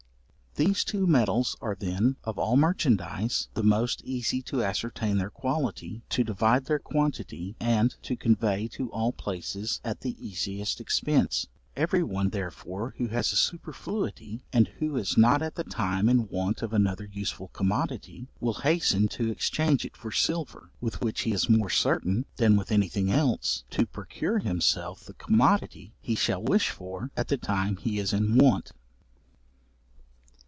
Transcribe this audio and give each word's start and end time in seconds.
These 0.55 0.83
two 0.83 1.07
metals 1.07 1.55
are 1.61 1.77
then, 1.79 2.17
of 2.25 2.37
all 2.37 2.57
merchandize, 2.57 3.47
the 3.53 3.63
most 3.63 4.03
easy 4.03 4.41
to 4.41 4.61
ascertain 4.61 5.17
their 5.17 5.29
quality, 5.29 6.01
to 6.09 6.25
divide 6.25 6.65
their 6.65 6.77
quantity, 6.77 7.55
and 7.61 7.95
to 8.03 8.17
convey 8.17 8.67
to 8.73 8.91
all 8.91 9.13
places 9.13 9.79
at 9.85 10.01
the 10.01 10.13
easiest 10.21 10.81
expence. 10.81 11.47
Every 11.77 12.03
one, 12.03 12.31
therefore, 12.31 12.95
who 12.97 13.07
has 13.07 13.31
a 13.31 13.37
superfluity, 13.37 14.43
and 14.51 14.67
who 14.79 14.97
is 14.97 15.17
not 15.17 15.41
at 15.41 15.55
the 15.55 15.63
time 15.63 16.09
in 16.09 16.27
want 16.27 16.61
of 16.61 16.73
another 16.73 17.05
useful 17.09 17.47
commodity, 17.53 18.27
will 18.41 18.55
hasten 18.55 19.07
to 19.07 19.31
exchange 19.31 19.85
it 19.85 19.95
for 19.95 20.11
silver, 20.11 20.69
with 20.81 20.99
which 20.99 21.21
he 21.21 21.31
is 21.31 21.47
more 21.49 21.69
certain, 21.69 22.25
than 22.35 22.57
with 22.57 22.73
any 22.73 22.89
thing 22.89 23.09
else, 23.09 23.63
to 23.69 23.85
procure 23.85 24.39
himself 24.39 25.05
the 25.05 25.13
commodity 25.13 25.93
he 26.01 26.13
shall 26.13 26.43
wish 26.43 26.69
for 26.71 27.09
at 27.15 27.29
the 27.29 27.37
time 27.37 27.77
he 27.77 27.99
is 27.99 28.11
in 28.11 28.35
want. 28.37 28.73